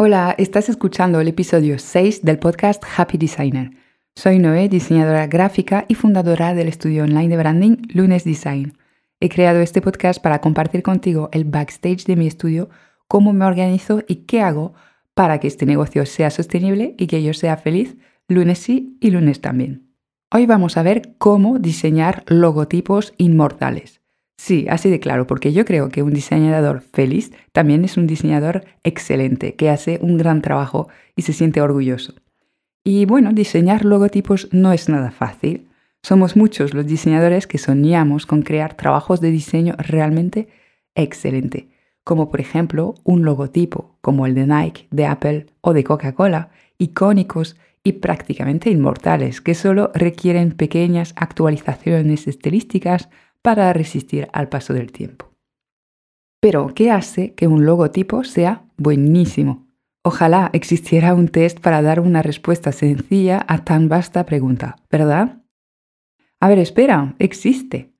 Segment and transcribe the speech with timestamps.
[0.00, 3.72] Hola, estás escuchando el episodio 6 del podcast Happy Designer.
[4.14, 8.78] Soy Noé, diseñadora gráfica y fundadora del estudio online de branding Lunes Design.
[9.18, 12.68] He creado este podcast para compartir contigo el backstage de mi estudio,
[13.08, 14.72] cómo me organizo y qué hago
[15.14, 17.96] para que este negocio sea sostenible y que yo sea feliz
[18.28, 19.90] lunes sí y lunes también.
[20.32, 23.97] Hoy vamos a ver cómo diseñar logotipos inmortales.
[24.38, 28.64] Sí, así de claro, porque yo creo que un diseñador feliz también es un diseñador
[28.84, 32.14] excelente, que hace un gran trabajo y se siente orgulloso.
[32.84, 35.66] Y bueno, diseñar logotipos no es nada fácil.
[36.04, 40.48] Somos muchos los diseñadores que soñamos con crear trabajos de diseño realmente
[40.94, 41.68] excelente,
[42.04, 47.56] como por ejemplo un logotipo como el de Nike, de Apple o de Coca-Cola, icónicos
[47.82, 53.08] y prácticamente inmortales, que solo requieren pequeñas actualizaciones estilísticas
[53.54, 55.32] para resistir al paso del tiempo.
[56.38, 59.66] Pero, ¿qué hace que un logotipo sea buenísimo?
[60.04, 65.38] Ojalá existiera un test para dar una respuesta sencilla a tan vasta pregunta, ¿verdad?
[66.40, 67.94] A ver, espera, existe.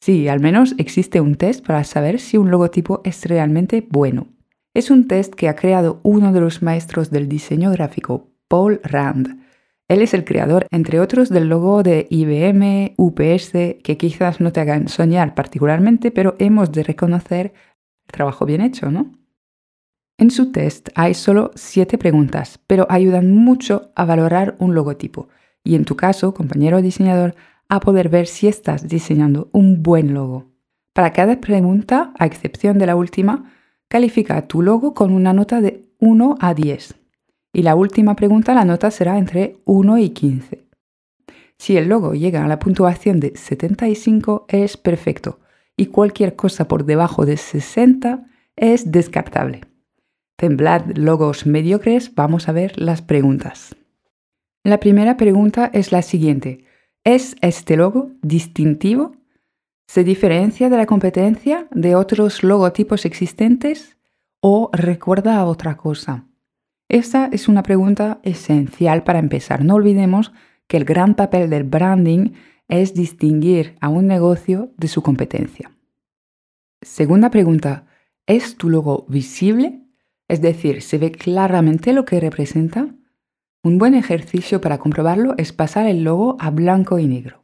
[0.00, 4.28] Sí, al menos existe un test para saber si un logotipo es realmente bueno.
[4.72, 9.45] Es un test que ha creado uno de los maestros del diseño gráfico, Paul Rand,
[9.88, 14.60] él es el creador, entre otros, del logo de IBM, UPS, que quizás no te
[14.60, 17.52] hagan soñar particularmente, pero hemos de reconocer
[18.06, 19.12] el trabajo bien hecho, ¿no?
[20.18, 25.28] En su test hay solo siete preguntas, pero ayudan mucho a valorar un logotipo
[25.62, 27.34] y en tu caso, compañero diseñador,
[27.68, 30.46] a poder ver si estás diseñando un buen logo.
[30.92, 33.52] Para cada pregunta, a excepción de la última,
[33.88, 36.94] califica tu logo con una nota de 1 a 10.
[37.56, 40.68] Y la última pregunta, la nota será entre 1 y 15.
[41.56, 45.40] Si el logo llega a la puntuación de 75 es perfecto
[45.74, 49.62] y cualquier cosa por debajo de 60 es descartable.
[50.36, 53.74] Temblad logos mediocres, vamos a ver las preguntas.
[54.62, 56.66] La primera pregunta es la siguiente.
[57.04, 59.16] ¿Es este logo distintivo?
[59.86, 63.96] ¿Se diferencia de la competencia de otros logotipos existentes
[64.42, 66.26] o recuerda a otra cosa?
[66.88, 69.64] Esta es una pregunta esencial para empezar.
[69.64, 70.32] No olvidemos
[70.68, 72.32] que el gran papel del branding
[72.68, 75.72] es distinguir a un negocio de su competencia.
[76.82, 77.86] Segunda pregunta,
[78.26, 79.80] ¿es tu logo visible?
[80.28, 82.88] Es decir, ¿se ve claramente lo que representa?
[83.62, 87.40] Un buen ejercicio para comprobarlo es pasar el logo a blanco y negro.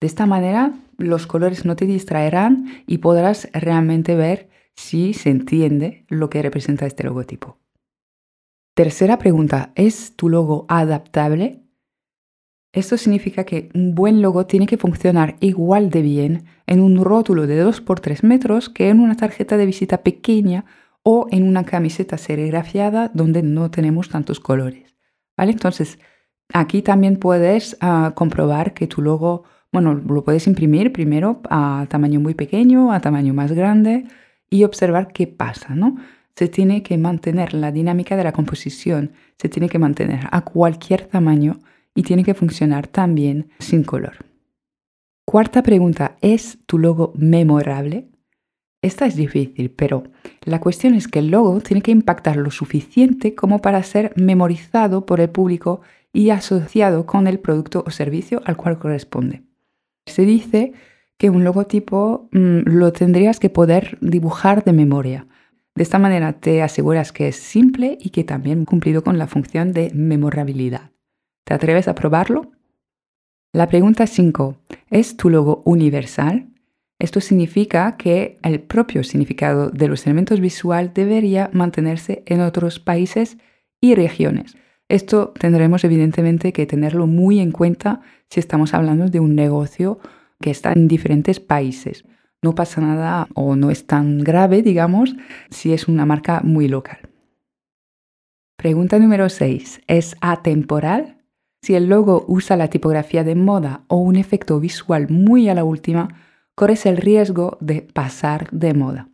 [0.00, 6.04] De esta manera, los colores no te distraerán y podrás realmente ver si se entiende
[6.08, 7.58] lo que representa este logotipo.
[8.80, 11.66] Tercera pregunta, ¿es tu logo adaptable?
[12.72, 17.46] Esto significa que un buen logo tiene que funcionar igual de bien en un rótulo
[17.46, 20.64] de 2 por 3 metros que en una tarjeta de visita pequeña
[21.02, 24.96] o en una camiseta serigrafiada donde no tenemos tantos colores.
[25.36, 25.52] ¿Vale?
[25.52, 25.98] Entonces,
[26.50, 32.18] aquí también puedes ah, comprobar que tu logo, bueno, lo puedes imprimir primero a tamaño
[32.18, 34.06] muy pequeño, a tamaño más grande
[34.48, 35.96] y observar qué pasa, ¿no?
[36.40, 41.04] Se tiene que mantener la dinámica de la composición, se tiene que mantener a cualquier
[41.04, 41.58] tamaño
[41.94, 44.24] y tiene que funcionar también sin color.
[45.26, 48.08] Cuarta pregunta, ¿es tu logo memorable?
[48.80, 50.04] Esta es difícil, pero
[50.40, 55.04] la cuestión es que el logo tiene que impactar lo suficiente como para ser memorizado
[55.04, 59.42] por el público y asociado con el producto o servicio al cual corresponde.
[60.06, 60.72] Se dice
[61.18, 65.26] que un logotipo mm, lo tendrías que poder dibujar de memoria,
[65.74, 69.72] de esta manera te aseguras que es simple y que también cumplido con la función
[69.72, 70.90] de memorabilidad.
[71.44, 72.52] ¿Te atreves a probarlo?
[73.52, 74.56] La pregunta 5.
[74.90, 76.48] ¿Es tu logo universal?
[76.98, 83.38] Esto significa que el propio significado de los elementos visual debería mantenerse en otros países
[83.80, 84.56] y regiones.
[84.88, 89.98] Esto tendremos evidentemente que tenerlo muy en cuenta si estamos hablando de un negocio
[90.40, 92.04] que está en diferentes países
[92.42, 95.14] no pasa nada o no es tan grave, digamos,
[95.50, 96.98] si es una marca muy local.
[98.56, 99.82] Pregunta número 6.
[99.86, 101.18] ¿Es atemporal?
[101.62, 105.64] Si el logo usa la tipografía de moda o un efecto visual muy a la
[105.64, 106.08] última,
[106.54, 109.08] corres el riesgo de pasar de moda.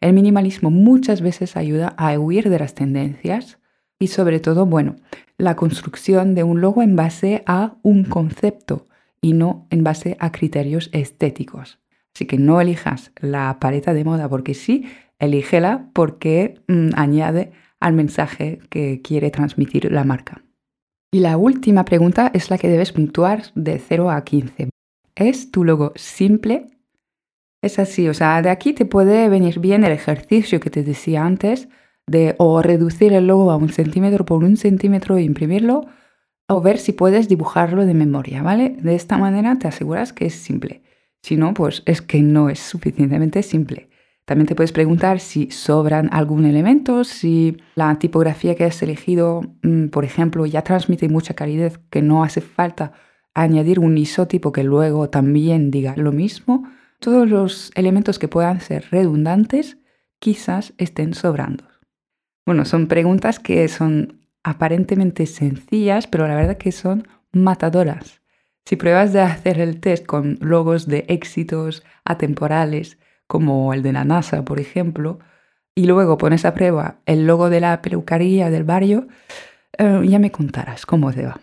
[0.00, 3.58] El minimalismo muchas veces ayuda a huir de las tendencias
[4.00, 4.96] y sobre todo, bueno,
[5.38, 8.88] la construcción de un logo en base a un concepto
[9.20, 11.78] y no en base a criterios estéticos.
[12.14, 14.86] Así que no elijas la paleta de moda porque sí,
[15.18, 20.42] elígela porque mm, añade al mensaje que quiere transmitir la marca.
[21.12, 24.70] Y la última pregunta es la que debes puntuar de 0 a 15.
[25.14, 26.66] ¿Es tu logo simple?
[27.62, 31.24] Es así, o sea, de aquí te puede venir bien el ejercicio que te decía
[31.24, 31.68] antes
[32.06, 35.86] de o reducir el logo a un centímetro por un centímetro e imprimirlo,
[36.48, 38.76] o ver si puedes dibujarlo de memoria, ¿vale?
[38.80, 40.82] De esta manera te aseguras que es simple.
[41.22, 43.88] Si no, pues es que no es suficientemente simple.
[44.24, 49.88] También te puedes preguntar si sobran algún elemento, si la tipografía que has elegido, mm,
[49.88, 52.92] por ejemplo, ya transmite mucha calidad que no hace falta
[53.34, 56.68] añadir un isótipo que luego también diga lo mismo.
[57.00, 59.78] Todos los elementos que puedan ser redundantes
[60.20, 61.64] quizás estén sobrando.
[62.46, 68.21] Bueno, son preguntas que son aparentemente sencillas, pero la verdad que son matadoras.
[68.64, 74.04] Si pruebas de hacer el test con logos de éxitos atemporales, como el de la
[74.04, 75.18] NASA, por ejemplo,
[75.74, 79.08] y luego pones a prueba el logo de la peluquería del barrio,
[79.78, 81.40] eh, ya me contarás cómo te va.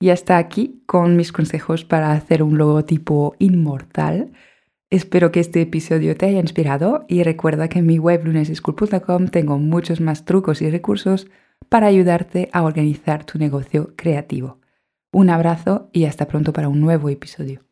[0.00, 4.32] Y hasta aquí con mis consejos para hacer un logotipo inmortal.
[4.88, 9.58] Espero que este episodio te haya inspirado y recuerda que en mi web luneseschool.com tengo
[9.58, 11.28] muchos más trucos y recursos
[11.68, 14.59] para ayudarte a organizar tu negocio creativo.
[15.12, 17.62] Un abrazo y hasta pronto para un nuevo episodio.